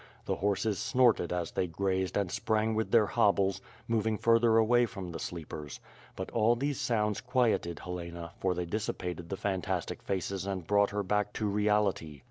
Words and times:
The 0.25 0.37
horses 0.37 0.79
snorted 0.79 1.31
as 1.31 1.51
they 1.51 1.67
grazed 1.67 2.17
and 2.17 2.31
sprang 2.31 2.73
with 2.73 2.89
their 2.89 3.05
hobbles, 3.05 3.61
moving 3.87 4.17
further 4.17 4.57
away 4.57 4.87
from 4.87 5.11
the 5.11 5.19
sleepers; 5.19 5.79
but 6.15 6.31
all 6.31 6.55
these 6.55 6.81
sounds 6.81 7.21
quieted 7.21 7.77
Helena 7.77 8.31
for 8.39 8.55
they 8.55 8.65
dissipated 8.65 9.29
the 9.29 9.37
fantastic 9.37 10.01
faces 10.01 10.47
and 10.47 10.65
brought 10.65 10.89
her 10.89 11.03
back 11.03 11.33
to 11.33 11.45
reality. 11.45 12.19